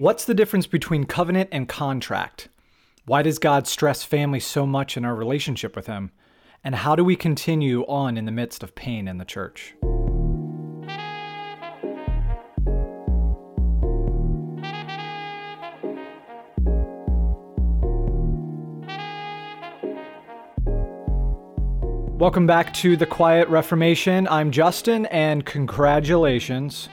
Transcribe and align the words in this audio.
What's 0.00 0.24
the 0.24 0.32
difference 0.32 0.66
between 0.66 1.04
covenant 1.04 1.50
and 1.52 1.68
contract? 1.68 2.48
Why 3.04 3.20
does 3.20 3.38
God 3.38 3.66
stress 3.66 4.02
family 4.02 4.40
so 4.40 4.64
much 4.64 4.96
in 4.96 5.04
our 5.04 5.14
relationship 5.14 5.76
with 5.76 5.88
Him? 5.88 6.10
And 6.64 6.74
how 6.74 6.96
do 6.96 7.04
we 7.04 7.16
continue 7.16 7.82
on 7.82 8.16
in 8.16 8.24
the 8.24 8.32
midst 8.32 8.62
of 8.62 8.74
pain 8.74 9.06
in 9.06 9.18
the 9.18 9.26
church? 9.26 9.74
Welcome 22.18 22.46
back 22.46 22.72
to 22.72 22.96
the 22.96 23.04
Quiet 23.04 23.48
Reformation. 23.48 24.26
I'm 24.28 24.50
Justin, 24.50 25.04
and 25.04 25.44
congratulations. 25.44 26.88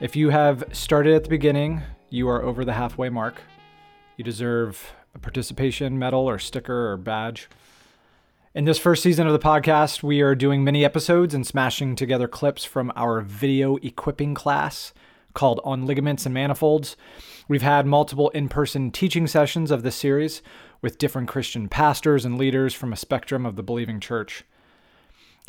If 0.00 0.14
you 0.14 0.28
have 0.28 0.62
started 0.72 1.14
at 1.14 1.22
the 1.24 1.30
beginning, 1.30 1.80
you 2.10 2.28
are 2.28 2.42
over 2.42 2.64
the 2.64 2.72
halfway 2.72 3.08
mark. 3.08 3.40
You 4.16 4.24
deserve 4.24 4.92
a 5.14 5.18
participation 5.18 5.98
medal 5.98 6.28
or 6.28 6.38
sticker 6.38 6.90
or 6.90 6.96
badge. 6.96 7.48
In 8.52 8.64
this 8.64 8.78
first 8.78 9.02
season 9.02 9.28
of 9.28 9.32
the 9.32 9.38
podcast, 9.38 10.02
we 10.02 10.20
are 10.20 10.34
doing 10.34 10.64
mini 10.64 10.84
episodes 10.84 11.34
and 11.34 11.46
smashing 11.46 11.94
together 11.94 12.26
clips 12.26 12.64
from 12.64 12.92
our 12.96 13.20
video 13.20 13.76
equipping 13.76 14.34
class 14.34 14.92
called 15.34 15.60
On 15.62 15.86
Ligaments 15.86 16.26
and 16.26 16.34
Manifolds. 16.34 16.96
We've 17.46 17.62
had 17.62 17.86
multiple 17.86 18.30
in 18.30 18.48
person 18.48 18.90
teaching 18.90 19.28
sessions 19.28 19.70
of 19.70 19.84
this 19.84 19.94
series 19.94 20.42
with 20.82 20.98
different 20.98 21.28
Christian 21.28 21.68
pastors 21.68 22.24
and 22.24 22.36
leaders 22.36 22.74
from 22.74 22.92
a 22.92 22.96
spectrum 22.96 23.46
of 23.46 23.54
the 23.54 23.62
believing 23.62 24.00
church. 24.00 24.42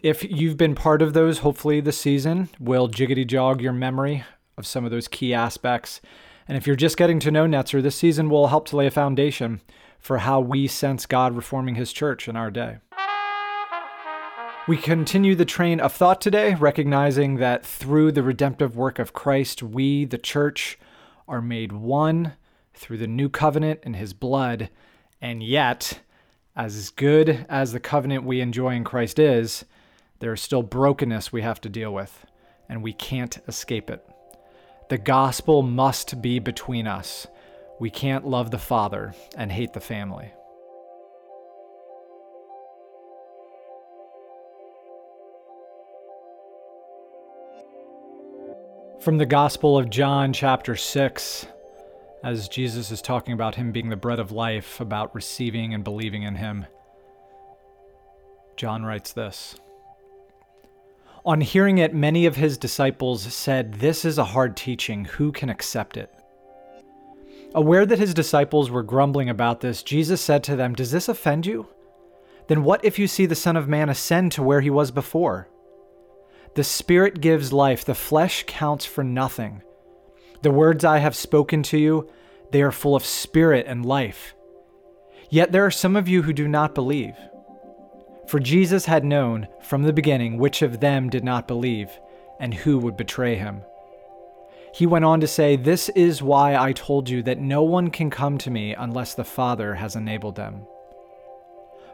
If 0.03 0.23
you've 0.23 0.57
been 0.57 0.75
part 0.75 1.01
of 1.01 1.13
those, 1.13 1.39
hopefully 1.39 1.81
this 1.81 1.99
season 1.99 2.49
will 2.59 2.87
jiggity 2.87 3.25
jog 3.25 3.61
your 3.61 3.73
memory 3.73 4.23
of 4.57 4.67
some 4.67 4.85
of 4.85 4.91
those 4.91 5.07
key 5.07 5.33
aspects 5.33 6.01
and 6.51 6.57
if 6.57 6.67
you're 6.67 6.75
just 6.75 6.97
getting 6.97 7.21
to 7.21 7.31
know 7.31 7.45
Netzer, 7.45 7.81
this 7.81 7.95
season 7.95 8.29
will 8.29 8.47
help 8.47 8.67
to 8.67 8.75
lay 8.75 8.85
a 8.85 8.91
foundation 8.91 9.61
for 9.99 10.17
how 10.17 10.41
we 10.41 10.67
sense 10.67 11.05
God 11.05 11.33
reforming 11.33 11.75
his 11.75 11.93
church 11.93 12.27
in 12.27 12.35
our 12.35 12.51
day. 12.51 12.79
We 14.67 14.75
continue 14.75 15.33
the 15.33 15.45
train 15.45 15.79
of 15.79 15.93
thought 15.93 16.19
today, 16.19 16.55
recognizing 16.55 17.37
that 17.37 17.65
through 17.65 18.11
the 18.11 18.21
redemptive 18.21 18.75
work 18.75 18.99
of 18.99 19.13
Christ, 19.13 19.63
we, 19.63 20.03
the 20.03 20.17
church, 20.17 20.77
are 21.25 21.41
made 21.41 21.71
one 21.71 22.33
through 22.73 22.97
the 22.97 23.07
new 23.07 23.29
covenant 23.29 23.79
in 23.83 23.93
his 23.93 24.11
blood. 24.11 24.69
And 25.21 25.41
yet, 25.41 26.01
as 26.53 26.89
good 26.89 27.45
as 27.47 27.71
the 27.71 27.79
covenant 27.79 28.25
we 28.25 28.41
enjoy 28.41 28.75
in 28.75 28.83
Christ 28.83 29.19
is, 29.19 29.63
there 30.19 30.33
is 30.33 30.41
still 30.41 30.63
brokenness 30.63 31.31
we 31.31 31.43
have 31.43 31.61
to 31.61 31.69
deal 31.69 31.93
with, 31.93 32.25
and 32.67 32.83
we 32.83 32.91
can't 32.91 33.37
escape 33.47 33.89
it. 33.89 34.05
The 34.91 34.97
gospel 34.97 35.61
must 35.61 36.21
be 36.21 36.39
between 36.39 36.85
us. 36.85 37.25
We 37.79 37.89
can't 37.89 38.27
love 38.27 38.51
the 38.51 38.57
Father 38.57 39.13
and 39.37 39.49
hate 39.49 39.71
the 39.71 39.79
family. 39.79 40.33
From 48.99 49.17
the 49.17 49.25
Gospel 49.25 49.77
of 49.77 49.89
John, 49.89 50.33
chapter 50.33 50.75
6, 50.75 51.47
as 52.25 52.49
Jesus 52.49 52.91
is 52.91 53.01
talking 53.01 53.33
about 53.33 53.55
him 53.55 53.71
being 53.71 53.87
the 53.87 53.95
bread 53.95 54.19
of 54.19 54.33
life, 54.33 54.81
about 54.81 55.15
receiving 55.15 55.73
and 55.73 55.85
believing 55.85 56.23
in 56.23 56.35
him, 56.35 56.65
John 58.57 58.83
writes 58.83 59.13
this. 59.13 59.55
On 61.23 61.39
hearing 61.39 61.77
it, 61.77 61.93
many 61.93 62.25
of 62.25 62.35
his 62.35 62.57
disciples 62.57 63.21
said, 63.21 63.75
This 63.75 64.05
is 64.05 64.17
a 64.17 64.23
hard 64.23 64.57
teaching. 64.57 65.05
Who 65.05 65.31
can 65.31 65.49
accept 65.49 65.95
it? 65.95 66.11
Aware 67.53 67.85
that 67.85 67.99
his 67.99 68.15
disciples 68.15 68.71
were 68.71 68.81
grumbling 68.81 69.29
about 69.29 69.61
this, 69.61 69.83
Jesus 69.83 70.19
said 70.19 70.43
to 70.45 70.55
them, 70.55 70.73
Does 70.73 70.91
this 70.91 71.07
offend 71.07 71.45
you? 71.45 71.67
Then 72.47 72.63
what 72.63 72.83
if 72.83 72.97
you 72.97 73.07
see 73.07 73.27
the 73.27 73.35
Son 73.35 73.55
of 73.55 73.67
Man 73.67 73.89
ascend 73.89 74.31
to 74.33 74.43
where 74.43 74.61
he 74.61 74.71
was 74.71 74.89
before? 74.89 75.47
The 76.55 76.63
Spirit 76.63 77.21
gives 77.21 77.53
life, 77.53 77.85
the 77.85 77.93
flesh 77.93 78.43
counts 78.47 78.85
for 78.85 79.03
nothing. 79.03 79.61
The 80.41 80.51
words 80.51 80.83
I 80.83 80.97
have 80.97 81.15
spoken 81.15 81.61
to 81.63 81.77
you, 81.77 82.09
they 82.51 82.63
are 82.63 82.71
full 82.71 82.95
of 82.95 83.05
spirit 83.05 83.65
and 83.67 83.85
life. 83.85 84.33
Yet 85.29 85.51
there 85.51 85.65
are 85.65 85.71
some 85.71 85.95
of 85.95 86.07
you 86.07 86.23
who 86.23 86.33
do 86.33 86.47
not 86.47 86.73
believe. 86.73 87.13
For 88.31 88.39
Jesus 88.39 88.85
had 88.85 89.03
known 89.03 89.49
from 89.59 89.83
the 89.83 89.91
beginning 89.91 90.37
which 90.37 90.61
of 90.61 90.79
them 90.79 91.09
did 91.09 91.21
not 91.21 91.49
believe 91.49 91.99
and 92.39 92.53
who 92.53 92.77
would 92.77 92.95
betray 92.95 93.35
him. 93.35 93.61
He 94.73 94.87
went 94.87 95.03
on 95.03 95.19
to 95.19 95.27
say, 95.27 95.57
This 95.57 95.89
is 95.89 96.23
why 96.23 96.55
I 96.55 96.71
told 96.71 97.09
you 97.09 97.21
that 97.23 97.41
no 97.41 97.61
one 97.61 97.89
can 97.89 98.09
come 98.09 98.37
to 98.37 98.49
me 98.49 98.73
unless 98.73 99.15
the 99.15 99.25
Father 99.25 99.75
has 99.75 99.97
enabled 99.97 100.37
them. 100.37 100.65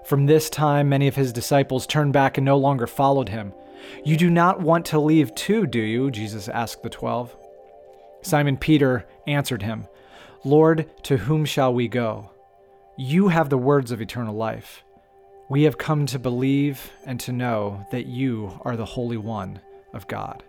From 0.06 0.28
this 0.28 0.48
time, 0.52 0.90
many 0.90 1.08
of 1.08 1.16
his 1.16 1.34
disciples 1.34 1.88
turned 1.88 2.14
back 2.14 2.38
and 2.38 2.46
no 2.46 2.58
longer 2.58 2.86
followed 2.86 3.30
him. 3.30 3.52
You 4.06 4.16
do 4.16 4.30
not 4.30 4.62
want 4.62 4.86
to 4.86 5.00
leave 5.00 5.34
too, 5.34 5.66
do 5.66 5.82
you? 5.82 6.12
Jesus 6.12 6.48
asked 6.48 6.84
the 6.84 6.90
twelve. 6.92 7.36
Simon 8.22 8.58
Peter 8.58 9.08
answered 9.26 9.64
him, 9.64 9.88
Lord, 10.44 10.88
to 11.02 11.18
whom 11.18 11.46
shall 11.46 11.74
we 11.74 11.88
go? 11.88 12.30
You 12.96 13.30
have 13.30 13.50
the 13.50 13.58
words 13.58 13.92
of 13.92 14.02
eternal 14.02 14.36
life. 14.36 14.84
We 15.50 15.64
have 15.64 15.78
come 15.78 16.06
to 16.08 16.20
believe 16.20 16.92
and 17.06 17.22
to 17.22 17.32
know 17.32 17.86
that 17.92 18.06
you 18.06 18.60
are 18.66 18.76
the 18.76 18.84
Holy 18.84 19.16
One 19.16 19.62
of 19.94 20.06
God. 20.08 20.44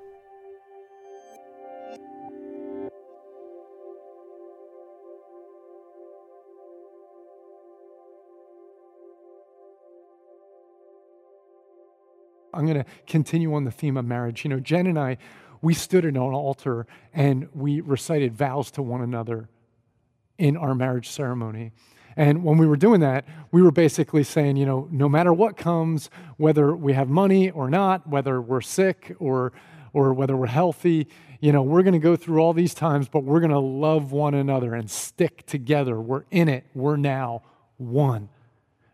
I'm 12.52 12.66
going 12.66 12.78
to 12.78 12.86
continue 13.06 13.54
on 13.54 13.62
the 13.62 13.70
theme 13.70 13.96
of 13.96 14.04
marriage. 14.04 14.42
You 14.42 14.50
know, 14.50 14.58
Jen 14.58 14.88
and 14.88 14.98
I, 14.98 15.18
we 15.62 15.74
stood 15.74 16.04
at 16.04 16.08
an 16.08 16.16
altar 16.16 16.88
and 17.14 17.48
we 17.54 17.80
recited 17.80 18.34
vows 18.34 18.72
to 18.72 18.82
one 18.82 19.02
another 19.02 19.48
in 20.38 20.56
our 20.56 20.74
marriage 20.74 21.08
ceremony. 21.08 21.70
And 22.16 22.44
when 22.44 22.58
we 22.58 22.66
were 22.66 22.76
doing 22.76 23.00
that, 23.00 23.24
we 23.52 23.62
were 23.62 23.70
basically 23.70 24.24
saying, 24.24 24.56
you 24.56 24.66
know, 24.66 24.88
no 24.90 25.08
matter 25.08 25.32
what 25.32 25.56
comes, 25.56 26.10
whether 26.36 26.74
we 26.74 26.92
have 26.92 27.08
money 27.08 27.50
or 27.50 27.70
not, 27.70 28.08
whether 28.08 28.40
we're 28.40 28.60
sick 28.60 29.14
or 29.18 29.52
or 29.92 30.12
whether 30.12 30.36
we're 30.36 30.46
healthy, 30.46 31.08
you 31.40 31.52
know, 31.52 31.62
we're 31.62 31.82
going 31.82 31.94
to 31.94 31.98
go 31.98 32.16
through 32.16 32.40
all 32.40 32.52
these 32.52 32.74
times, 32.74 33.08
but 33.08 33.24
we're 33.24 33.40
going 33.40 33.50
to 33.50 33.58
love 33.58 34.12
one 34.12 34.34
another 34.34 34.74
and 34.74 34.90
stick 34.90 35.46
together. 35.46 36.00
We're 36.00 36.24
in 36.30 36.48
it. 36.48 36.64
We're 36.74 36.96
now 36.96 37.42
one. 37.76 38.28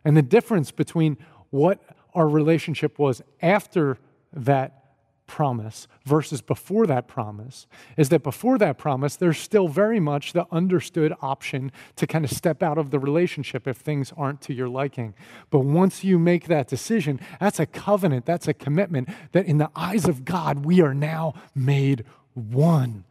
And 0.04 0.16
the 0.16 0.22
difference 0.22 0.70
between 0.70 1.16
what 1.50 1.82
our 2.14 2.28
relationship 2.28 2.98
was 2.98 3.22
after 3.40 3.98
that 4.32 4.83
promise 5.26 5.88
versus 6.04 6.40
before 6.40 6.86
that 6.86 7.08
promise 7.08 7.66
is 7.96 8.08
that 8.10 8.22
before 8.22 8.58
that 8.58 8.78
promise, 8.78 9.16
there's 9.16 9.38
still 9.38 9.68
very 9.68 10.00
much 10.00 10.32
the 10.32 10.46
understood 10.52 11.14
option 11.20 11.72
to 11.96 12.06
kind 12.06 12.24
of 12.24 12.30
step 12.30 12.62
out 12.62 12.78
of 12.78 12.90
the 12.90 12.98
relationship 12.98 13.66
if 13.66 13.76
things 13.76 14.12
aren't 14.16 14.40
to 14.42 14.54
your 14.54 14.68
liking. 14.68 15.14
But 15.50 15.60
once 15.60 16.04
you 16.04 16.18
make 16.18 16.46
that 16.46 16.68
decision, 16.68 17.20
that's 17.40 17.60
a 17.60 17.66
covenant, 17.66 18.26
that's 18.26 18.48
a 18.48 18.54
commitment 18.54 19.08
that 19.32 19.46
in 19.46 19.58
the 19.58 19.70
eyes 19.74 20.06
of 20.06 20.24
God, 20.24 20.64
we 20.64 20.80
are 20.80 20.94
now 20.94 21.34
made 21.54 22.04
one. 22.34 23.04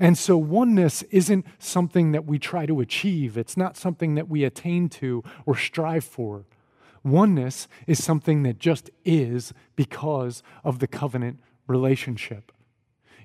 And 0.00 0.16
so, 0.16 0.36
oneness 0.36 1.02
isn't 1.10 1.44
something 1.58 2.12
that 2.12 2.24
we 2.24 2.38
try 2.38 2.66
to 2.66 2.80
achieve. 2.80 3.36
It's 3.36 3.56
not 3.56 3.76
something 3.76 4.14
that 4.14 4.28
we 4.28 4.44
attain 4.44 4.88
to 4.90 5.24
or 5.44 5.56
strive 5.56 6.04
for. 6.04 6.44
Oneness 7.10 7.68
is 7.86 8.02
something 8.02 8.42
that 8.42 8.58
just 8.58 8.90
is 9.04 9.52
because 9.76 10.42
of 10.64 10.78
the 10.78 10.86
covenant 10.86 11.40
relationship. 11.66 12.52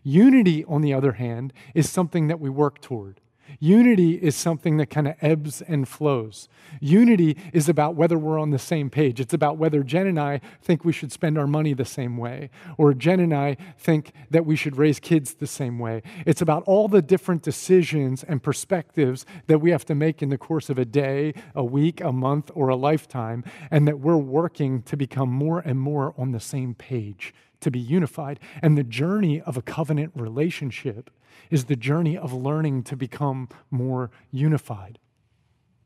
Unity, 0.03 0.65
on 0.65 0.81
the 0.81 0.93
other 0.93 1.13
hand, 1.13 1.53
is 1.73 1.89
something 1.89 2.27
that 2.27 2.39
we 2.39 2.49
work 2.49 2.81
toward. 2.81 3.21
Unity 3.59 4.13
is 4.13 4.35
something 4.35 4.77
that 4.77 4.89
kind 4.89 5.07
of 5.07 5.15
ebbs 5.21 5.61
and 5.61 5.87
flows. 5.87 6.49
Unity 6.79 7.37
is 7.51 7.69
about 7.69 7.95
whether 7.95 8.17
we're 8.17 8.39
on 8.39 8.51
the 8.51 8.59
same 8.59 8.89
page. 8.89 9.19
It's 9.19 9.33
about 9.33 9.57
whether 9.57 9.83
Jen 9.83 10.07
and 10.07 10.19
I 10.19 10.41
think 10.61 10.83
we 10.83 10.93
should 10.93 11.11
spend 11.11 11.37
our 11.37 11.47
money 11.47 11.73
the 11.73 11.85
same 11.85 12.17
way, 12.17 12.49
or 12.77 12.93
Jen 12.93 13.19
and 13.19 13.33
I 13.33 13.57
think 13.77 14.11
that 14.31 14.45
we 14.45 14.55
should 14.55 14.77
raise 14.77 14.99
kids 14.99 15.35
the 15.35 15.47
same 15.47 15.79
way. 15.79 16.01
It's 16.25 16.41
about 16.41 16.63
all 16.63 16.87
the 16.87 17.01
different 17.01 17.43
decisions 17.43 18.23
and 18.23 18.41
perspectives 18.41 19.25
that 19.47 19.59
we 19.59 19.71
have 19.71 19.85
to 19.85 19.95
make 19.95 20.21
in 20.21 20.29
the 20.29 20.37
course 20.37 20.69
of 20.69 20.77
a 20.77 20.85
day, 20.85 21.33
a 21.55 21.63
week, 21.63 22.01
a 22.01 22.11
month, 22.11 22.51
or 22.55 22.69
a 22.69 22.75
lifetime, 22.75 23.43
and 23.69 23.87
that 23.87 23.99
we're 23.99 24.17
working 24.17 24.81
to 24.83 24.97
become 24.97 25.29
more 25.29 25.59
and 25.59 25.79
more 25.79 26.13
on 26.17 26.31
the 26.31 26.39
same 26.39 26.73
page 26.73 27.33
to 27.63 27.71
be 27.71 27.79
unified. 27.79 28.39
And 28.61 28.77
the 28.77 28.83
journey 28.83 29.41
of 29.41 29.57
a 29.57 29.61
covenant 29.61 30.13
relationship 30.15 31.09
is 31.49 31.65
the 31.65 31.75
journey 31.75 32.17
of 32.17 32.33
learning 32.33 32.83
to 32.83 32.95
become 32.95 33.49
more 33.69 34.11
unified. 34.31 34.99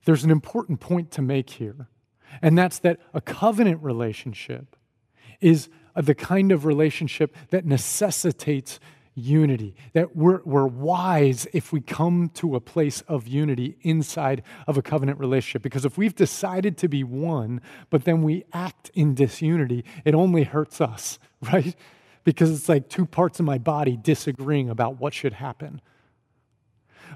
There's 0.05 0.23
an 0.23 0.31
important 0.31 0.79
point 0.79 1.11
to 1.11 1.21
make 1.21 1.49
here, 1.51 1.87
and 2.41 2.57
that's 2.57 2.79
that 2.79 2.99
a 3.13 3.21
covenant 3.21 3.81
relationship 3.81 4.75
is 5.41 5.69
the 5.95 6.15
kind 6.15 6.51
of 6.51 6.65
relationship 6.65 7.35
that 7.49 7.65
necessitates 7.65 8.79
unity, 9.17 9.75
that 9.93 10.15
we're, 10.15 10.41
we're 10.45 10.67
wise 10.67 11.47
if 11.51 11.73
we 11.73 11.81
come 11.81 12.29
to 12.35 12.55
a 12.55 12.61
place 12.61 13.01
of 13.01 13.27
unity 13.27 13.75
inside 13.81 14.43
of 14.67 14.77
a 14.77 14.81
covenant 14.81 15.19
relationship. 15.19 15.63
Because 15.63 15.85
if 15.85 15.97
we've 15.97 16.15
decided 16.15 16.77
to 16.77 16.87
be 16.87 17.03
one, 17.03 17.59
but 17.89 18.05
then 18.05 18.21
we 18.21 18.45
act 18.53 18.91
in 18.93 19.15
disunity, 19.15 19.83
it 20.05 20.13
only 20.13 20.43
hurts 20.43 20.79
us, 20.79 21.17
right? 21.53 21.75
Because 22.23 22.51
it's 22.51 22.69
like 22.69 22.89
two 22.89 23.05
parts 23.05 23.39
of 23.39 23.45
my 23.45 23.57
body 23.57 23.97
disagreeing 23.97 24.69
about 24.69 24.99
what 24.99 25.13
should 25.13 25.33
happen. 25.33 25.81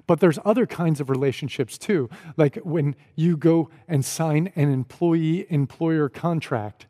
But 0.08 0.20
there's 0.20 0.40
other 0.46 0.66
kinds 0.66 1.00
of 1.00 1.10
relationships 1.10 1.78
too, 1.78 2.10
like 2.38 2.56
when 2.58 2.96
you 3.16 3.38
go 3.38 3.70
and 3.88 4.06
sign 4.06 4.52
an 4.56 4.72
employee 4.72 5.46
employer 5.50 6.10
contract. 6.10 6.88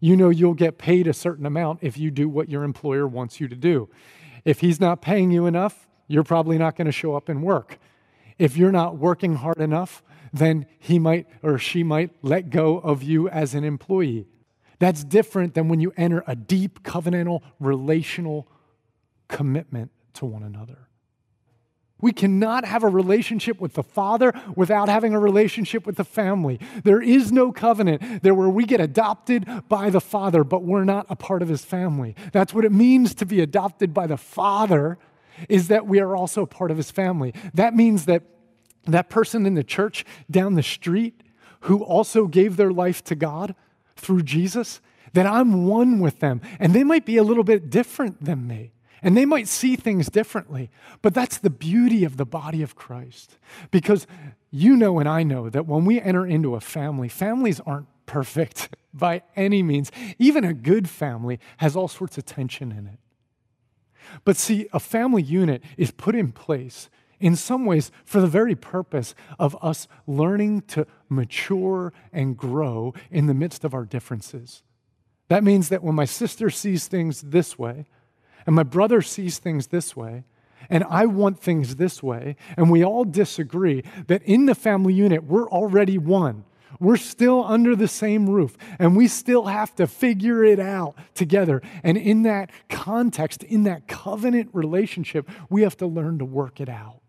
You 0.00 0.16
know 0.16 0.30
you'll 0.30 0.54
get 0.54 0.78
paid 0.78 1.06
a 1.06 1.12
certain 1.12 1.46
amount 1.46 1.78
if 1.82 1.96
you 1.96 2.10
do 2.10 2.28
what 2.28 2.48
your 2.48 2.64
employer 2.64 3.06
wants 3.06 3.40
you 3.40 3.46
to 3.46 3.54
do. 3.54 3.88
If 4.44 4.60
he's 4.60 4.80
not 4.80 5.00
paying 5.00 5.30
you 5.30 5.46
enough, 5.46 5.88
you're 6.08 6.24
probably 6.24 6.58
not 6.58 6.76
going 6.76 6.86
to 6.86 6.92
show 6.92 7.14
up 7.14 7.28
and 7.28 7.42
work. 7.42 7.78
If 8.38 8.56
you're 8.56 8.72
not 8.72 8.96
working 8.98 9.36
hard 9.36 9.58
enough, 9.58 10.02
then 10.32 10.66
he 10.78 10.98
might 10.98 11.26
or 11.42 11.58
she 11.58 11.84
might 11.84 12.10
let 12.22 12.50
go 12.50 12.78
of 12.78 13.02
you 13.02 13.28
as 13.28 13.54
an 13.54 13.62
employee. 13.62 14.26
That's 14.82 15.04
different 15.04 15.54
than 15.54 15.68
when 15.68 15.78
you 15.78 15.92
enter 15.96 16.24
a 16.26 16.34
deep 16.34 16.82
covenantal 16.82 17.42
relational 17.60 18.48
commitment 19.28 19.92
to 20.14 20.26
one 20.26 20.42
another. 20.42 20.88
We 22.00 22.10
cannot 22.10 22.64
have 22.64 22.82
a 22.82 22.88
relationship 22.88 23.60
with 23.60 23.74
the 23.74 23.84
Father 23.84 24.32
without 24.56 24.88
having 24.88 25.14
a 25.14 25.20
relationship 25.20 25.86
with 25.86 25.98
the 25.98 26.04
family. 26.04 26.58
There 26.82 27.00
is 27.00 27.30
no 27.30 27.52
covenant 27.52 28.24
there 28.24 28.34
where 28.34 28.48
we 28.48 28.64
get 28.64 28.80
adopted 28.80 29.48
by 29.68 29.88
the 29.88 30.00
Father, 30.00 30.42
but 30.42 30.64
we're 30.64 30.82
not 30.82 31.06
a 31.08 31.14
part 31.14 31.42
of 31.42 31.48
his 31.48 31.64
family. 31.64 32.16
That's 32.32 32.52
what 32.52 32.64
it 32.64 32.72
means 32.72 33.14
to 33.14 33.24
be 33.24 33.40
adopted 33.40 33.94
by 33.94 34.08
the 34.08 34.16
Father, 34.16 34.98
is 35.48 35.68
that 35.68 35.86
we 35.86 36.00
are 36.00 36.16
also 36.16 36.42
a 36.42 36.46
part 36.48 36.72
of 36.72 36.76
his 36.76 36.90
family. 36.90 37.32
That 37.54 37.76
means 37.76 38.06
that 38.06 38.24
that 38.86 39.10
person 39.10 39.46
in 39.46 39.54
the 39.54 39.62
church 39.62 40.04
down 40.28 40.54
the 40.54 40.62
street 40.64 41.22
who 41.60 41.84
also 41.84 42.26
gave 42.26 42.56
their 42.56 42.72
life 42.72 43.04
to 43.04 43.14
God 43.14 43.54
through 44.02 44.22
Jesus, 44.22 44.80
that 45.12 45.26
I'm 45.26 45.66
one 45.66 46.00
with 46.00 46.18
them. 46.18 46.40
And 46.58 46.74
they 46.74 46.84
might 46.84 47.06
be 47.06 47.16
a 47.16 47.22
little 47.22 47.44
bit 47.44 47.70
different 47.70 48.24
than 48.24 48.46
me. 48.46 48.72
And 49.02 49.16
they 49.16 49.24
might 49.24 49.48
see 49.48 49.74
things 49.74 50.08
differently, 50.08 50.70
but 51.00 51.12
that's 51.12 51.38
the 51.38 51.50
beauty 51.50 52.04
of 52.04 52.16
the 52.16 52.24
body 52.24 52.62
of 52.62 52.76
Christ. 52.76 53.36
Because 53.70 54.06
you 54.50 54.76
know 54.76 55.00
and 55.00 55.08
I 55.08 55.24
know 55.24 55.48
that 55.48 55.66
when 55.66 55.84
we 55.84 56.00
enter 56.00 56.24
into 56.24 56.54
a 56.54 56.60
family, 56.60 57.08
families 57.08 57.60
aren't 57.66 57.88
perfect 58.06 58.76
by 58.94 59.22
any 59.34 59.62
means. 59.62 59.90
Even 60.18 60.44
a 60.44 60.54
good 60.54 60.88
family 60.88 61.40
has 61.56 61.74
all 61.74 61.88
sorts 61.88 62.16
of 62.16 62.26
tension 62.26 62.70
in 62.70 62.86
it. 62.86 62.98
But 64.24 64.36
see, 64.36 64.68
a 64.72 64.80
family 64.80 65.22
unit 65.22 65.62
is 65.76 65.90
put 65.90 66.14
in 66.14 66.30
place 66.32 66.88
in 67.22 67.36
some 67.36 67.64
ways 67.64 67.90
for 68.04 68.20
the 68.20 68.26
very 68.26 68.54
purpose 68.54 69.14
of 69.38 69.56
us 69.62 69.88
learning 70.06 70.62
to 70.62 70.86
mature 71.08 71.92
and 72.12 72.36
grow 72.36 72.92
in 73.10 73.26
the 73.26 73.34
midst 73.34 73.64
of 73.64 73.72
our 73.72 73.84
differences. 73.84 74.62
That 75.28 75.44
means 75.44 75.70
that 75.70 75.82
when 75.82 75.94
my 75.94 76.04
sister 76.04 76.50
sees 76.50 76.88
things 76.88 77.22
this 77.22 77.58
way, 77.58 77.86
and 78.44 78.56
my 78.56 78.64
brother 78.64 79.00
sees 79.02 79.38
things 79.38 79.68
this 79.68 79.96
way, 79.96 80.24
and 80.68 80.84
I 80.90 81.06
want 81.06 81.40
things 81.40 81.76
this 81.76 82.02
way, 82.02 82.36
and 82.56 82.70
we 82.70 82.84
all 82.84 83.04
disagree, 83.04 83.84
that 84.08 84.22
in 84.24 84.46
the 84.46 84.54
family 84.54 84.92
unit, 84.92 85.24
we're 85.24 85.48
already 85.48 85.98
one. 85.98 86.44
We're 86.80 86.96
still 86.96 87.44
under 87.44 87.76
the 87.76 87.88
same 87.88 88.28
roof, 88.28 88.56
and 88.78 88.96
we 88.96 89.06
still 89.06 89.44
have 89.44 89.74
to 89.76 89.86
figure 89.86 90.42
it 90.42 90.58
out 90.58 90.96
together. 91.14 91.62
And 91.84 91.96
in 91.96 92.22
that 92.22 92.50
context, 92.68 93.44
in 93.44 93.62
that 93.64 93.86
covenant 93.86 94.50
relationship, 94.52 95.28
we 95.48 95.62
have 95.62 95.76
to 95.76 95.86
learn 95.86 96.18
to 96.18 96.24
work 96.24 96.60
it 96.60 96.68
out. 96.68 97.01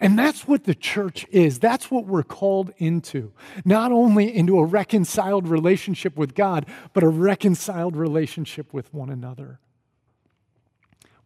And 0.00 0.18
that's 0.18 0.46
what 0.46 0.64
the 0.64 0.74
church 0.74 1.26
is. 1.30 1.58
That's 1.58 1.90
what 1.90 2.06
we're 2.06 2.22
called 2.22 2.72
into. 2.78 3.32
Not 3.64 3.92
only 3.92 4.34
into 4.34 4.58
a 4.58 4.64
reconciled 4.64 5.48
relationship 5.48 6.16
with 6.16 6.34
God, 6.34 6.66
but 6.92 7.02
a 7.02 7.08
reconciled 7.08 7.96
relationship 7.96 8.72
with 8.72 8.92
one 8.92 9.10
another. 9.10 9.60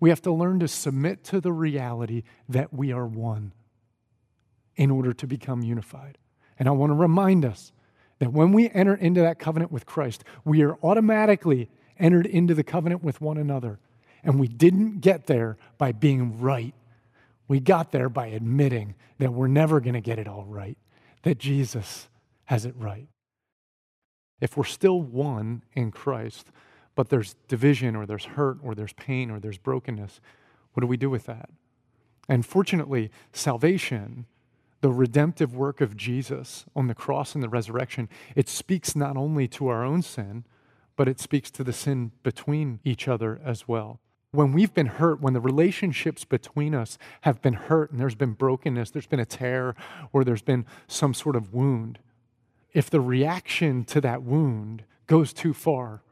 We 0.00 0.09
have 0.09 0.23
to 0.23 0.32
learn 0.32 0.61
to 0.61 0.69
submit 0.69 1.23
to 1.25 1.41
the 1.41 1.53
reality 1.53 2.25
that 2.49 2.73
we 2.73 2.93
are 2.93 3.06
one 3.06 3.53
in 4.76 4.91
order 4.91 5.12
to 5.12 5.26
become 5.26 5.62
unified. 5.62 6.19
And 6.59 6.69
I 6.69 6.73
want 6.73 6.91
to 6.91 6.94
remind 6.94 7.44
us 7.44 7.73
that 8.19 8.32
when 8.32 8.53
we 8.53 8.70
enter 8.70 8.94
into 8.94 9.20
that 9.20 9.38
covenant 9.38 9.70
with 9.70 9.87
Christ, 9.87 10.25
we 10.44 10.62
are 10.62 10.76
automatically 10.82 11.69
entered 11.99 12.26
into 12.26 12.55
the 12.55 12.64
covenant 12.64 13.03
with 13.03 13.20
one 13.20 13.37
another. 13.37 13.79
And 14.25 14.38
we 14.38 14.49
didn't 14.49 15.00
get 15.00 15.26
there 15.26 15.56
by 15.79 15.93
being 15.93 16.41
right. 16.41 16.75
We 17.52 17.60
got 17.60 17.93
there 17.93 18.08
by 18.08 18.28
admitting 18.28 18.94
that 19.19 19.34
we're 19.34 19.46
never 19.46 19.78
going 19.78 19.93
to 19.93 20.00
get 20.00 20.19
it 20.19 20.26
all 20.26 20.46
right, 20.46 20.78
that 21.22 21.37
Jesus 21.37 22.08
has 22.44 22.64
it 22.64 22.75
right. 22.78 23.08
If 24.40 24.56
we're 24.56 24.64
still 24.64 25.02
one 25.02 25.62
in 25.75 25.90
Christ, 25.90 26.46
but 26.94 27.10
there's 27.10 27.37
division 27.49 27.94
or 27.94 28.06
there's 28.06 28.25
hurt 28.25 28.56
or 28.62 28.75
there's 28.75 28.94
pain 28.94 29.31
or 29.31 29.38
there's 29.38 29.58
brokenness. 29.58 30.19
What 30.72 30.81
do 30.81 30.87
we 30.87 30.96
do 30.96 31.10
with 31.10 31.26
that? 31.26 31.50
And 32.26 32.46
fortunately, 32.46 33.10
salvation, 33.34 34.25
the 34.81 34.90
redemptive 34.90 35.54
work 35.54 35.82
of 35.82 35.94
Jesus 35.94 36.64
on 36.75 36.87
the 36.87 36.94
cross 36.94 37.34
and 37.34 37.44
the 37.44 37.50
resurrection, 37.50 38.08
it 38.34 38.49
speaks 38.49 38.96
not 38.96 39.19
only 39.19 39.46
to 39.49 39.69
our 39.69 39.84
own 39.84 40.00
sin, 40.00 40.46
but 40.96 41.06
it 41.06 41.20
speaks 41.20 41.50
to 41.50 41.62
the 41.62 41.75
sin 41.75 42.12
between 42.22 42.81
each 42.82 43.08
other 43.08 43.43
as 43.44 43.69
well. 43.69 44.00
When 44.34 44.52
we've 44.52 44.73
been 44.73 44.87
hurt, 44.87 45.20
when 45.20 45.34
the 45.34 45.40
relationships 45.40 46.25
between 46.25 46.75
us 46.75 46.96
have 47.20 47.43
been 47.43 47.52
hurt 47.52 47.90
and 47.90 48.00
there's 48.00 48.14
been 48.14 48.32
brokenness, 48.32 48.90
there's 48.90 49.06
been 49.06 49.20
a 49.20 49.26
tear, 49.26 49.75
or 50.11 50.25
there's 50.25 50.40
been 50.40 50.64
some 50.87 51.12
sort 51.12 51.37
of 51.37 51.52
wound, 51.52 51.99
if 52.73 52.88
the 52.88 53.00
reaction 53.00 53.84
to 53.84 54.00
that 54.00 54.23
wound 54.23 54.84
goes 55.06 55.34
too 55.34 55.52
far, 55.52 56.02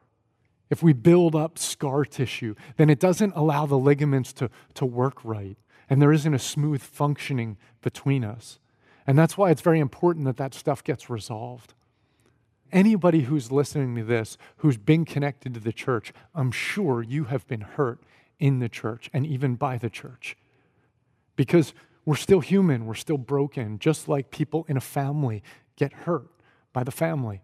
if 0.69 0.83
we 0.83 0.93
build 0.93 1.35
up 1.35 1.59
scar 1.59 2.05
tissue, 2.05 2.55
then 2.77 2.91
it 2.91 3.01
doesn't 3.01 3.33
allow 3.35 3.65
the 3.65 3.79
ligaments 3.79 4.35
to, 4.35 4.51
to 4.75 4.85
work 4.85 5.25
right. 5.25 5.57
And 5.89 6.03
there 6.03 6.13
isn't 6.13 6.35
a 6.35 6.39
smooth 6.39 6.83
functioning 6.83 7.57
between 7.81 8.23
us. 8.23 8.59
And 9.07 9.19
that's 9.19 9.39
why 9.39 9.51
it's 9.51 9.63
very 9.63 9.81
important 9.81 10.27
that 10.27 10.37
that 10.37 10.53
stuff 10.53 10.85
gets 10.85 11.09
resolved. 11.09 11.73
Anybody 12.73 13.23
who's 13.23 13.51
listening 13.51 13.97
to 13.97 14.05
this, 14.05 14.39
who's 14.59 14.77
been 14.77 15.05
connected 15.05 15.55
to 15.55 15.61
the 15.61 15.73
church, 15.73 16.13
I'm 16.35 16.53
sure 16.53 17.03
you 17.03 17.25
have 17.25 17.47
been 17.47 17.63
hurt 17.63 18.01
in 18.39 18.59
the 18.59 18.69
church 18.69 19.11
and 19.13 19.27
even 19.27 19.57
by 19.57 19.79
the 19.79 19.91
church. 19.91 20.37
Because 21.37 21.75
we're 22.05 22.17
still 22.17 22.41
human, 22.41 22.87
we're 22.87 22.95
still 22.95 23.19
broken, 23.19 23.79
just 23.79 24.09
like 24.09 24.31
people 24.31 24.65
in 24.69 24.77
a 24.77 24.81
family 24.81 25.43
get 25.77 25.93
hurt 25.93 26.29
by 26.73 26.85
the 26.85 26.91
family. 26.91 27.43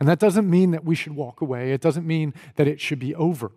And 0.00 0.08
that 0.08 0.18
doesn't 0.18 0.48
mean 0.48 0.72
that 0.72 0.84
we 0.84 0.94
should 0.94 1.14
walk 1.14 1.40
away, 1.40 1.72
it 1.72 1.80
doesn't 1.80 2.06
mean 2.06 2.34
that 2.56 2.66
it 2.66 2.80
should 2.80 2.98
be 2.98 3.14
over. 3.14 3.52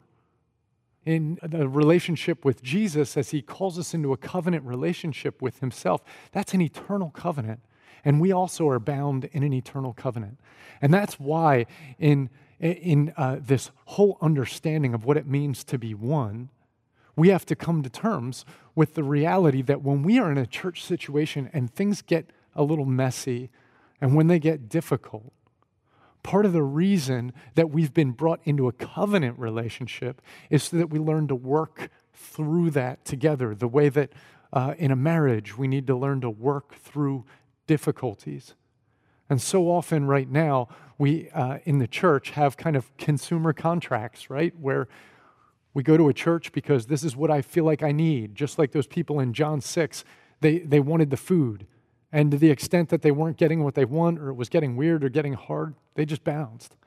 In 1.06 1.38
the 1.44 1.68
relationship 1.68 2.44
with 2.44 2.64
Jesus, 2.64 3.16
as 3.16 3.30
he 3.30 3.42
calls 3.42 3.78
us 3.78 3.94
into 3.94 4.12
a 4.12 4.18
covenant 4.18 4.64
relationship 4.64 5.42
with 5.42 5.60
himself, 5.60 6.04
that's 6.32 6.54
an 6.54 6.62
eternal 6.62 7.12
covenant. 7.12 7.62
And 8.06 8.22
we 8.22 8.32
also 8.32 8.70
are 8.70 8.80
bound 8.80 9.26
in 9.34 9.44
an 9.44 9.52
eternal 9.52 9.94
covenant. 9.94 10.40
And 10.82 10.94
that's 10.94 11.20
why, 11.20 11.66
in, 11.98 12.30
in 12.60 13.14
uh, 13.18 13.38
this 13.42 13.72
whole 13.86 14.18
understanding 14.22 14.94
of 14.94 15.04
what 15.04 15.18
it 15.18 15.28
means 15.28 15.64
to 15.66 15.80
be 15.80 15.94
one, 15.94 16.50
we 17.16 17.30
have 17.30 17.46
to 17.48 17.56
come 17.56 17.82
to 17.82 17.90
terms 17.90 18.46
with 18.76 18.94
the 18.94 19.04
reality 19.04 19.62
that 19.64 19.82
when 19.82 20.04
we 20.04 20.20
are 20.20 20.32
in 20.32 20.38
a 20.38 20.46
church 20.46 20.84
situation 20.84 21.50
and 21.52 21.74
things 21.74 22.02
get 22.02 22.30
a 22.56 22.64
little 22.64 22.86
messy 22.86 23.50
and 24.02 24.16
when 24.16 24.28
they 24.28 24.40
get 24.40 24.70
difficult, 24.70 25.32
part 26.24 26.46
of 26.46 26.54
the 26.54 26.64
reason 26.64 27.32
that 27.56 27.70
we've 27.70 27.94
been 27.94 28.12
brought 28.12 28.42
into 28.44 28.68
a 28.68 28.74
covenant 28.74 29.40
relationship 29.40 30.22
is 30.50 30.64
so 30.64 30.78
that 30.78 30.90
we 30.90 31.00
learn 31.00 31.28
to 31.28 31.36
work 31.36 31.90
through 32.14 32.72
that 32.72 33.06
together, 33.06 33.56
the 33.56 33.68
way 33.68 33.90
that 33.90 34.12
uh, 34.52 34.74
in 34.78 34.92
a 34.92 34.96
marriage 34.96 35.58
we 35.58 35.68
need 35.68 35.88
to 35.88 35.96
learn 35.96 36.22
to 36.22 36.30
work 36.30 36.76
through 36.76 37.26
difficulties. 37.68 38.56
And 39.30 39.42
so 39.42 39.70
often, 39.70 40.06
right 40.06 40.30
now, 40.30 40.68
we 40.98 41.30
uh, 41.32 41.60
in 41.64 41.80
the 41.80 41.88
church 41.88 42.32
have 42.32 42.58
kind 42.58 42.76
of 42.76 42.96
consumer 42.98 43.54
contracts, 43.54 44.30
right? 44.30 44.54
Where 44.60 44.88
we 45.74 45.84
go 45.84 45.98
to 45.98 46.08
a 46.08 46.14
church 46.14 46.52
because 46.52 46.86
this 46.86 47.04
is 47.04 47.16
what 47.16 47.30
I 47.30 47.42
feel 47.42 47.66
like 47.66 47.84
I 47.84 47.92
need, 47.92 48.36
just 48.36 48.58
like 48.58 48.72
those 48.72 48.88
people 48.88 49.20
in 49.20 49.34
John 49.34 49.62
6. 49.62 50.06
They, 50.42 50.60
they 50.60 50.80
wanted 50.80 51.10
the 51.10 51.18
food. 51.18 51.68
And 52.12 52.32
to 52.32 52.38
the 52.38 52.50
extent 52.50 52.90
that 52.90 53.02
they 53.02 53.12
weren't 53.12 53.38
getting 53.38 53.64
what 53.64 53.76
they 53.76 53.84
want, 53.84 54.20
or 54.20 54.30
it 54.30 54.36
was 54.36 54.48
getting 54.48 54.78
weird 54.78 55.04
or 55.04 55.10
getting 55.10 55.34
hard, 55.34 55.76
they 55.96 56.06
just 56.06 56.24
bounced. 56.24 56.78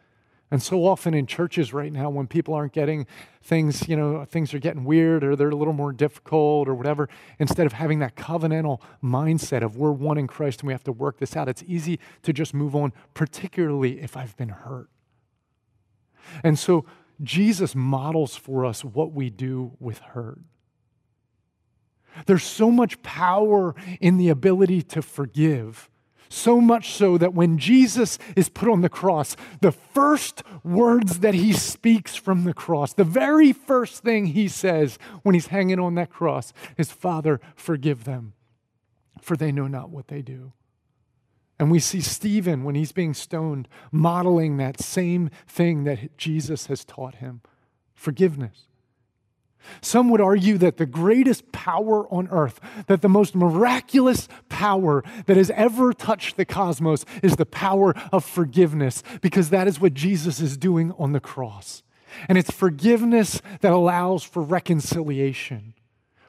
And 0.51 0.63
so 0.63 0.87
often 0.87 1.13
in 1.13 1.27
churches 1.27 1.75
right 1.75 1.93
now, 1.93 2.09
when 2.09 2.27
people 2.27 2.55
aren't 2.55 2.73
getting 2.73 3.07
things, 3.43 3.87
you 3.87 3.97
know, 3.97 4.25
things 4.25 4.55
are 4.55 4.59
getting 4.59 4.85
weird 4.85 5.23
or 5.23 5.37
they're 5.37 5.51
a 5.51 5.55
little 5.55 5.75
more 5.75 5.93
difficult 5.93 6.69
or 6.69 6.75
whatever, 6.75 7.09
instead 7.39 7.67
of 7.67 7.75
having 7.75 7.99
that 7.99 8.17
covenantal 8.17 8.81
mindset 9.03 9.63
of 9.63 9.77
we're 9.77 9.93
one 9.93 10.17
in 10.17 10.27
Christ 10.27 10.61
and 10.61 10.67
we 10.67 10.73
have 10.73 10.85
to 10.85 10.93
work 10.93 11.19
this 11.19 11.37
out, 11.37 11.49
it's 11.49 11.63
easy 11.67 11.99
to 12.23 12.33
just 12.33 12.55
move 12.55 12.75
on, 12.75 12.95
particularly 13.13 14.01
if 14.01 14.17
I've 14.17 14.37
been 14.39 14.49
hurt. 14.49 14.89
And 16.43 16.59
so 16.59 16.87
Jesus 17.23 17.75
models 17.75 18.37
for 18.37 18.65
us 18.65 18.85
what 18.85 19.13
we 19.13 19.29
do 19.29 19.73
with 19.79 19.99
hurt. 19.99 20.41
There's 22.27 22.45
so 22.45 22.71
much 22.71 23.03
power 23.03 23.75
in 24.01 24.17
the 24.17 24.29
ability 24.29 24.83
to 24.83 25.03
forgive. 25.03 25.91
So 26.29 26.61
much 26.61 26.93
so 26.93 27.17
that 27.19 27.35
when 27.35 27.59
Jesus 27.59 28.19
is 28.37 28.49
put 28.49 28.69
on 28.69 28.83
the 28.83 28.89
cross, 28.89 29.37
the 29.61 29.73
first 29.73 30.43
words 30.63 31.21
that 31.21 31.35
he 31.35 31.53
speaks 31.53 32.17
from 32.17 32.45
the 32.45 32.55
cross, 32.55 32.93
the 32.93 33.05
very 33.05 33.53
first 33.53 34.03
thing 34.03 34.27
he 34.27 34.49
says 34.49 34.99
when 35.23 35.35
he's 35.35 35.49
hanging 35.49 35.79
on 35.79 35.95
that 35.95 36.11
cross 36.11 36.53
is, 36.77 36.91
Father, 36.91 37.41
forgive 37.57 38.05
them, 38.05 38.35
for 39.21 39.37
they 39.37 39.53
know 39.53 39.67
not 39.67 39.91
what 39.91 40.09
they 40.09 40.23
do. 40.23 40.53
And 41.59 41.71
we 41.71 41.81
see 41.81 42.01
Stephen, 42.01 42.63
when 42.63 42.77
he's 42.77 42.93
being 42.93 43.15
stoned, 43.15 43.67
modeling 43.91 44.59
that 44.59 44.81
same 44.81 45.31
thing 45.47 45.85
that 45.85 46.17
Jesus 46.17 46.67
has 46.67 46.85
taught 46.85 47.17
him 47.17 47.41
forgiveness. 47.95 48.69
Some 49.81 50.09
would 50.11 50.21
argue 50.21 50.59
that 50.59 50.77
the 50.77 50.87
greatest 50.87 51.53
power 51.53 52.07
on 52.13 52.29
earth, 52.31 52.61
that 52.87 53.03
the 53.03 53.09
most 53.09 53.35
miraculous 53.35 54.29
power 54.49 55.03
that 55.27 55.37
has 55.37 55.51
ever 55.51 55.93
touched 55.93 56.37
the 56.37 56.45
cosmos 56.45 57.05
is 57.23 57.37
the 57.37 57.47
power 57.47 57.95
of 58.13 58.25
forgiveness, 58.25 59.03
because 59.21 59.51
that 59.51 59.69
is 59.69 59.81
what 59.81 59.95
Jesus 59.95 60.41
is 60.41 60.57
doing 60.57 60.93
on 60.99 61.13
the 61.13 61.21
cross. 61.21 61.83
And 62.29 62.39
it's 62.39 62.51
forgiveness 62.51 63.41
that 63.61 63.73
allows 63.73 64.23
for 64.25 64.43
reconciliation, 64.43 65.75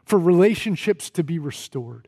for 0.04 0.20
relationships 0.20 1.10
to 1.12 1.24
be 1.24 1.40
restored. 1.40 2.08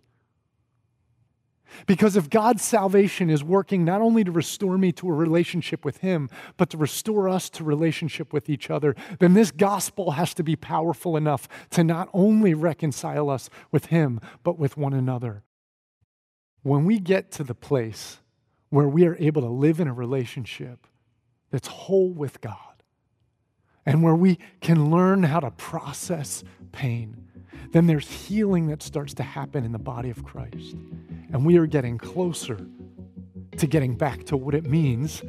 Because 1.86 2.16
if 2.16 2.30
God's 2.30 2.63
salvation 2.63 3.30
is 3.30 3.44
working 3.44 3.84
not 3.84 4.01
only 4.01 4.24
to 4.24 4.32
restore 4.32 4.78
me 4.78 4.92
to 4.94 5.10
a 5.10 5.13
relationship 5.13 5.86
with 5.86 5.98
Him, 5.98 6.30
but 6.58 6.70
to 6.72 6.78
restore 6.78 7.30
us 7.30 7.50
to 7.51 7.63
relationship 7.63 8.34
with 8.34 8.50
each 8.50 8.70
other, 8.70 8.96
then 9.20 9.34
this 9.34 9.51
gospel 9.51 10.12
has 10.12 10.34
to 10.36 10.44
be 10.44 10.56
powerful 10.56 11.18
enough 11.18 11.48
to 11.72 11.84
not 11.84 12.10
only 12.13 12.54
reconcile 12.54 13.30
us 13.30 13.50
with 13.72 13.88
Him, 13.88 14.20
but 14.44 14.58
with 14.58 14.78
one 14.78 14.94
another. 14.94 15.44
When 16.63 16.86
we 16.86 17.00
get 17.00 17.32
to 17.32 17.44
the 17.44 17.56
place 17.56 18.20
where 18.70 18.88
we 18.88 19.06
are 19.06 19.18
able 19.20 19.42
to 19.42 19.50
live 19.50 19.80
in 19.80 19.88
a 19.88 19.94
relationship 19.94 20.88
that's 21.50 21.68
whole 21.68 22.12
with 22.12 22.40
God, 22.42 22.58
and 23.86 24.04
where 24.04 24.16
we 24.16 24.38
can 24.62 24.92
learn 24.92 25.24
how 25.24 25.40
to 25.40 25.51
process 25.51 26.44
pain, 26.72 27.28
then 27.72 27.88
there's 27.88 28.10
healing 28.10 28.68
that 28.68 28.84
starts 28.84 29.13
to 29.16 29.24
happen 29.24 29.63
in 29.63 29.72
the 29.72 29.80
body 29.80 30.10
of 30.10 30.24
Christ. 30.24 30.75
And 31.33 31.45
we 31.45 31.57
are 31.57 31.65
getting 31.65 31.97
closer 31.97 32.59
to 33.57 33.67
getting 33.67 33.95
back 33.95 34.25
to 34.25 34.38
what 34.38 34.55
it 34.55 34.65
means 34.65 35.21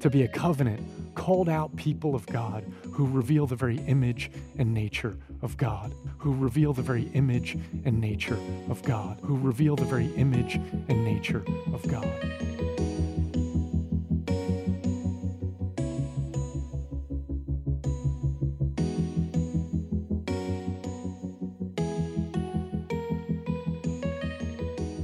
to 0.00 0.10
be 0.10 0.22
a 0.22 0.28
covenant, 0.28 0.86
called 1.14 1.48
out 1.48 1.74
people 1.76 2.14
of 2.14 2.26
God 2.26 2.64
who 2.92 3.06
reveal 3.06 3.46
the 3.46 3.56
very 3.56 3.78
image 3.86 4.30
and 4.58 4.72
nature 4.74 5.16
of 5.42 5.56
God, 5.56 5.94
who 6.18 6.34
reveal 6.34 6.72
the 6.72 6.82
very 6.82 7.04
image 7.14 7.56
and 7.84 8.00
nature 8.00 8.38
of 8.68 8.82
God, 8.82 9.18
who 9.22 9.36
reveal 9.38 9.76
the 9.76 9.84
very 9.84 10.08
image 10.14 10.56
and 10.88 11.04
nature 11.04 11.44
of 11.72 11.86
God. 11.88 12.55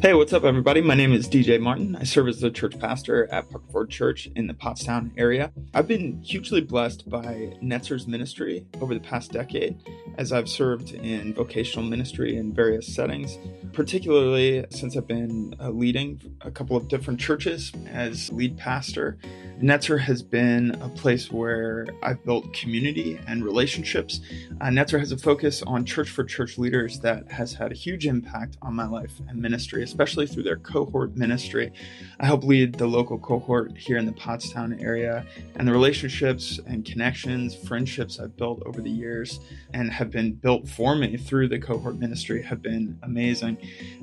Hey, 0.03 0.15
what's 0.15 0.33
up, 0.33 0.43
everybody? 0.43 0.81
My 0.81 0.97
name 0.97 1.13
is 1.13 1.29
DJ 1.29 1.61
Martin. 1.61 1.95
I 1.95 2.03
serve 2.03 2.27
as 2.27 2.41
the 2.41 2.51
church 2.51 2.77
pastor 2.77 3.33
at 3.33 3.49
Parkford 3.49 3.89
Church 3.89 4.29
in 4.35 4.49
the 4.49 4.53
Pottstown 4.53 5.13
area. 5.17 5.53
I've 5.75 5.87
been 5.87 6.21
hugely 6.25 6.61
blessed 6.61 7.09
by 7.09 7.57
Netzer's 7.63 8.09
ministry 8.09 8.67
over 8.81 8.95
the 8.95 9.01
past 9.01 9.31
decade 9.31 9.81
as 10.19 10.33
I've 10.33 10.49
served 10.49 10.91
in 10.91 11.33
vocational 11.35 11.89
ministry 11.89 12.37
in 12.37 12.53
various 12.53 12.93
settings, 12.93 13.39
particularly 13.73 14.67
since 14.71 14.97
I've 14.97 15.07
been 15.07 15.55
uh, 15.61 15.71
leading 15.71 16.21
a 16.41 16.51
couple 16.51 16.77
of 16.77 16.89
different 16.89 17.21
churches 17.21 17.71
as 17.89 18.33
lead 18.33 18.59
pastor. 18.59 19.19
Netzer 19.63 20.01
has 20.01 20.25
been 20.25 20.73
a 20.83 20.89
place 20.89 21.31
where 21.31 21.87
I've 22.03 22.25
built 22.25 22.53
community 22.53 23.21
and 23.29 23.45
relationships. 23.45 24.21
Uh, 24.61 24.67
Netzer 24.67 24.99
has 24.99 25.13
a 25.13 25.17
focus 25.17 25.63
on 25.63 25.85
church 25.85 26.11
for 26.11 26.25
church 26.25 26.59
leaders 26.59 26.99
that 27.01 27.31
has 27.31 27.55
had 27.55 27.71
a 27.71 27.75
huge 27.77 28.05
impact 28.05 28.57
on 28.61 28.75
my 28.75 28.89
life 28.89 29.13
and 29.29 29.41
ministry, 29.41 29.85
especially 29.85 30.27
through 30.27 30.43
their 30.43 30.57
cohort 30.57 31.17
ministry. 31.17 31.73
I 32.19 32.27
help 32.27 32.43
lead 32.43 32.75
the 32.75 32.89
local 32.89 33.21
cohort 33.21 33.79
here 33.79 33.99
in 33.99 34.07
the 34.07 34.13
Pottstown 34.13 34.83
area, 34.83 35.25
and 35.55 35.69
the 35.69 35.73
relationships 35.73 36.59
and 36.67 36.85
connections, 36.85 37.55
friendships 37.55 38.19
I've 38.19 38.37
built 38.37 38.65
over 38.67 38.81
the 38.81 38.91
years 38.91 39.39
and 39.75 39.93
have 39.93 40.11
been 40.11 40.33
built 40.33 40.67
for 40.67 40.97
me 40.97 41.17
through 41.17 41.47
the 41.49 41.61
cohort 41.61 42.01
ministry 42.01 42.43
have 42.43 42.63
been 42.63 42.99
amazing. 43.05 43.59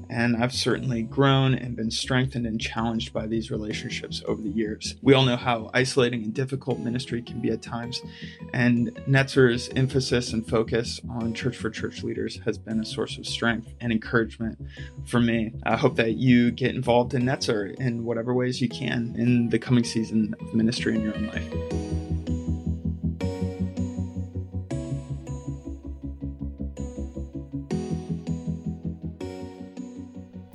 And 0.10 0.38
I've 0.38 0.54
certainly 0.54 1.02
grown 1.04 1.54
and 1.54 1.76
been 1.76 1.92
strengthened 1.92 2.46
and 2.46 2.62
challenged 2.62 3.12
by 3.12 3.28
these 3.28 3.52
relationships 3.52 4.24
over 4.26 4.42
the 4.42 4.50
years. 4.50 4.96
We 5.02 5.14
all 5.14 5.26
know 5.26 5.36
how 5.50 5.72
isolating 5.74 6.24
and 6.24 6.32
difficult 6.32 6.78
ministry 6.78 7.24
can 7.24 7.40
be 7.42 7.50
at 7.50 7.60
times, 7.60 8.04
and 8.54 8.94
Netzer's 9.08 9.68
emphasis 9.76 10.32
and 10.32 10.48
focus 10.48 11.02
on 11.10 11.34
church 11.34 11.58
for 11.58 11.72
church 11.72 12.04
leaders 12.04 12.40
has 12.46 12.60
been 12.60 12.80
a 12.80 12.86
source 12.86 13.18
of 13.18 13.26
strength 13.26 13.74
and 13.82 13.92
encouragement 13.92 14.60
for 15.06 15.20
me. 15.20 15.52
I 15.64 15.76
hope 15.76 15.96
that 15.96 16.18
you 16.18 16.52
get 16.52 16.76
involved 16.76 17.16
in 17.16 17.24
Netzer 17.24 17.74
in 17.80 18.06
whatever 18.06 18.32
ways 18.32 18.62
you 18.62 18.70
can 18.70 19.16
in 19.18 19.50
the 19.50 19.58
coming 19.58 19.84
season 19.84 20.36
of 20.40 20.54
ministry 20.54 20.94
in 20.94 21.02
your 21.02 21.16
own 21.16 21.28
life. 21.28 22.19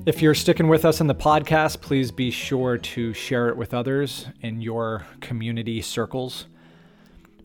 If 0.07 0.21
you're 0.21 0.35
sticking 0.35 0.69
with 0.69 0.85
us 0.85 1.01
in 1.01 1.07
the 1.07 1.15
podcast, 1.15 1.81
please 1.81 2.11
be 2.11 2.31
sure 2.31 2.77
to 2.77 3.15
share 3.15 3.49
it 3.49 3.57
with 3.57 3.73
others 3.73 4.27
in 4.43 4.61
your 4.61 5.07
community 5.23 5.81
circles. 5.81 6.45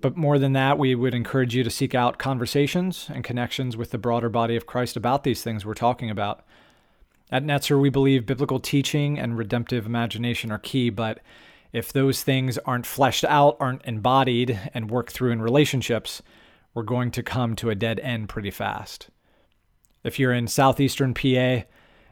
But 0.01 0.17
more 0.17 0.37
than 0.37 0.51
that, 0.53 0.77
we 0.77 0.93
would 0.93 1.13
encourage 1.13 1.55
you 1.55 1.63
to 1.63 1.69
seek 1.69 1.95
out 1.95 2.17
conversations 2.17 3.09
and 3.13 3.23
connections 3.23 3.77
with 3.77 3.91
the 3.91 3.97
broader 3.97 4.27
body 4.27 4.57
of 4.57 4.65
Christ 4.65 4.97
about 4.97 5.23
these 5.23 5.41
things 5.41 5.65
we're 5.65 5.73
talking 5.73 6.09
about. 6.09 6.43
At 7.31 7.45
Netzer, 7.45 7.79
we 7.79 7.89
believe 7.89 8.25
biblical 8.25 8.59
teaching 8.59 9.17
and 9.17 9.37
redemptive 9.37 9.85
imagination 9.85 10.51
are 10.51 10.59
key, 10.59 10.89
but 10.89 11.21
if 11.71 11.93
those 11.93 12.23
things 12.23 12.57
aren't 12.65 12.85
fleshed 12.85 13.23
out, 13.23 13.55
aren't 13.61 13.85
embodied, 13.85 14.59
and 14.73 14.91
worked 14.91 15.13
through 15.13 15.31
in 15.31 15.41
relationships, 15.41 16.21
we're 16.73 16.83
going 16.83 17.11
to 17.11 17.23
come 17.23 17.55
to 17.55 17.69
a 17.69 17.75
dead 17.75 18.01
end 18.01 18.27
pretty 18.27 18.51
fast. 18.51 19.09
If 20.03 20.19
you're 20.19 20.33
in 20.33 20.47
southeastern 20.49 21.13
PA, 21.13 21.63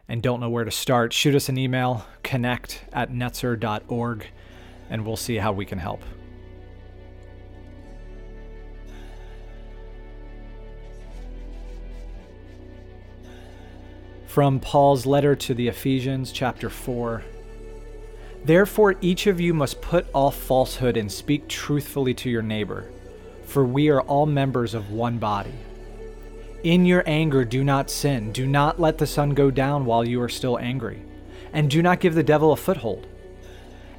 and 0.10 0.22
don't 0.22 0.40
know 0.40 0.50
where 0.50 0.64
to 0.64 0.72
start, 0.72 1.14
shoot 1.14 1.36
us 1.36 1.50
an 1.50 1.58
email, 1.58 2.06
connect 2.24 2.86
at 2.94 3.12
netzer.org, 3.12 4.28
and 4.90 5.06
we'll 5.06 5.18
see 5.18 5.36
how 5.36 5.52
we 5.52 5.66
can 5.66 5.80
help. 5.80 6.02
From 14.28 14.60
Paul's 14.60 15.06
letter 15.06 15.36
to 15.36 15.54
the 15.54 15.68
Ephesians, 15.68 16.32
chapter 16.32 16.70
4. 16.70 17.24
Therefore, 18.46 18.96
each 19.02 19.26
of 19.26 19.42
you 19.42 19.54
must 19.54 19.82
put 19.82 20.06
off 20.14 20.38
falsehood 20.38 20.96
and 20.96 21.12
speak 21.12 21.48
truthfully 21.48 22.14
to 22.14 22.30
your 22.30 22.44
neighbor, 22.44 22.92
for 23.46 23.66
we 23.66 23.90
are 23.90 24.02
all 24.02 24.28
members 24.28 24.74
of 24.74 24.92
one 24.92 25.18
body. 25.18 25.56
In 26.68 26.86
your 26.86 27.02
anger, 27.06 27.46
do 27.46 27.64
not 27.64 27.90
sin. 27.90 28.34
Do 28.34 28.46
not 28.46 28.78
let 28.78 28.98
the 28.98 29.08
sun 29.08 29.30
go 29.30 29.50
down 29.50 29.86
while 29.86 30.06
you 30.06 30.22
are 30.22 30.28
still 30.28 30.60
angry. 30.60 31.02
And 31.54 31.70
do 31.70 31.82
not 31.82 32.02
give 32.02 32.14
the 32.14 32.24
devil 32.24 32.52
a 32.52 32.58
foothold. 32.58 33.08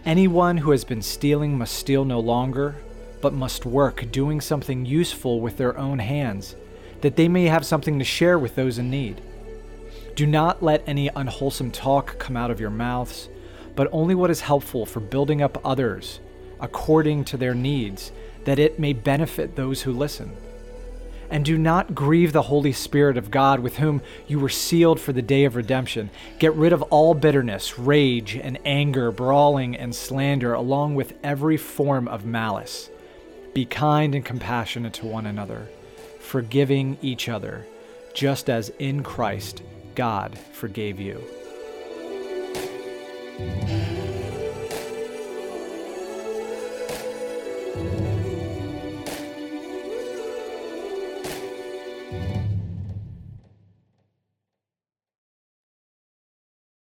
Anyone 0.05 0.59
who 0.59 0.73
has 0.73 0.85
been 0.85 1.01
stealing 1.01 1.57
must 1.57 1.75
steal 1.75 2.05
no 2.05 2.21
longer, 2.21 2.77
but 3.23 3.33
must 3.33 3.65
work, 3.65 4.13
doing 4.13 4.43
something 4.43 4.85
useful 4.85 5.41
with 5.41 5.57
their 5.57 5.79
own 5.79 5.99
hands, 5.99 6.57
that 7.01 7.17
they 7.17 7.27
may 7.27 7.47
have 7.47 7.65
something 7.65 7.99
to 8.01 8.05
share 8.05 8.39
with 8.39 8.55
those 8.55 8.77
in 8.77 8.91
need. 8.91 9.23
Do 10.15 10.27
not 10.27 10.63
let 10.63 10.87
any 10.87 11.09
unwholesome 11.09 11.71
talk 11.71 12.19
come 12.19 12.37
out 12.37 12.51
of 12.51 12.61
your 12.61 12.69
mouths, 12.69 13.31
but 13.77 13.89
only 13.93 14.15
what 14.15 14.31
is 14.31 14.43
helpful 14.43 14.85
for 14.85 15.01
building 15.01 15.41
up 15.41 15.59
others 15.65 16.21
according 16.61 17.25
to 17.25 17.39
their 17.39 17.55
needs, 17.55 18.13
that 18.45 18.59
it 18.59 18.79
may 18.79 18.93
benefit 18.93 19.57
those 19.57 19.81
who 19.81 19.93
listen 19.95 20.37
and 21.31 21.45
do 21.45 21.59
not 21.59 21.95
grieve 21.95 22.33
the 22.33 22.43
Holy 22.43 22.73
Spirit 22.73 23.17
of 23.17 23.31
God 23.31 23.61
with 23.61 23.77
whom 23.77 24.01
you 24.27 24.39
were 24.39 24.49
sealed 24.49 25.01
for 25.01 25.13
the 25.13 25.23
day 25.23 25.45
of 25.45 25.57
redemption. 25.57 26.11
Get 26.39 26.55
rid 26.55 26.73
of 26.73 26.83
all 26.83 27.15
bitterness, 27.15 27.79
rage, 27.79 28.37
and 28.37 28.59
anger, 28.65 29.11
brawling, 29.11 29.77
and 29.77 29.95
slander, 29.95 30.55
along 30.55 30.95
with 30.95 31.15
every 31.23 31.57
form 31.57 32.09
of 32.09 32.25
malice. 32.25 32.91
Be 33.55 33.65
kind 33.65 34.15
and 34.15 34.25
compassionate 34.25 34.95
to 34.95 35.07
one 35.07 35.27
another, 35.27 35.69
forgiving 36.21 36.99
each 37.03 37.29
other, 37.29 37.67
just 38.15 38.49
as 38.49 38.71
in 38.79 39.03
Christ 39.03 39.63
God 39.95 40.39
forgave 40.53 41.01
you. 41.01 41.23